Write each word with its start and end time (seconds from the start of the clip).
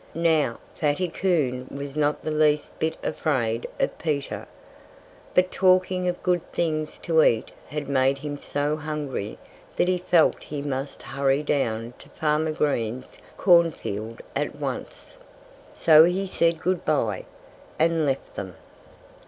Now, 0.15 0.57
Fatty 0.73 1.09
Coon 1.09 1.67
was 1.69 1.95
not 1.95 2.23
the 2.23 2.31
least 2.31 2.79
bit 2.79 2.97
afraid 3.03 3.67
of 3.79 3.99
Peter. 3.99 4.47
But 5.35 5.51
talking 5.51 6.07
of 6.07 6.23
good 6.23 6.41
things 6.51 6.97
to 7.03 7.21
eat 7.23 7.51
had 7.67 7.87
made 7.87 8.17
him 8.17 8.41
so 8.41 8.77
hungry 8.77 9.37
that 9.75 9.87
he 9.87 9.99
felt 9.99 10.45
he 10.45 10.63
must 10.63 11.03
hurry 11.03 11.43
down 11.43 11.93
to 11.99 12.09
Farmer 12.09 12.51
Green's 12.51 13.19
cornfield 13.37 14.23
at 14.35 14.55
once. 14.55 15.17
So 15.75 16.05
he 16.05 16.25
said 16.25 16.59
"Good 16.61 16.83
bye!" 16.83 17.25
and 17.77 18.03
left 18.03 18.33
them. 18.35 18.55